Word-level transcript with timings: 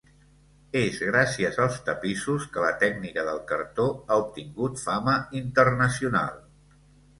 És 0.79 0.95
gràcies 1.09 1.59
als 1.65 1.77
tapissos 1.89 2.47
que 2.55 2.63
la 2.65 2.71
tècnica 2.85 3.27
del 3.29 3.43
cartó 3.53 3.87
ha 3.93 4.19
obtingut 4.25 4.83
fama 4.89 5.17
internacional. 5.45 6.45